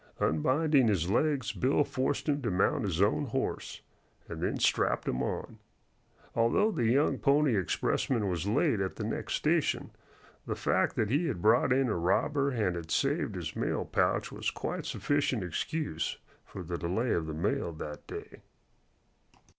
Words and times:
Unbinding 0.19 0.87
his 0.87 1.11
legs, 1.11 1.51
Bill 1.51 1.83
forced 1.83 2.27
him 2.27 2.41
to 2.41 2.49
mount 2.49 2.85
his 2.85 2.99
own 3.03 3.25
horse, 3.25 3.81
and 4.27 4.41
then 4.41 4.57
strapped 4.57 5.07
him 5.07 5.21
on. 5.21 5.59
Although 6.35 6.71
the 6.71 6.87
young 6.87 7.19
Pony 7.19 7.55
Expressman 7.55 8.27
was 8.27 8.47
late 8.47 8.79
at 8.81 8.95
the 8.95 9.03
next 9.03 9.35
station, 9.35 9.91
the 10.47 10.55
fact 10.55 10.95
that 10.95 11.11
he 11.11 11.27
had 11.27 11.39
brought 11.39 11.71
in 11.71 11.87
a 11.87 11.95
robber 11.95 12.49
and 12.49 12.75
had 12.75 12.89
saved 12.89 13.35
his 13.35 13.55
mail 13.55 13.85
pouch 13.85 14.31
was 14.31 14.49
quite 14.49 14.87
sufficient 14.87 15.43
excuse 15.43 16.17
for 16.45 16.63
the 16.63 16.79
delay 16.79 17.11
of 17.11 17.27
the 17.27 17.35
mail 17.35 17.71
that 17.71 18.07
day. 18.07 18.41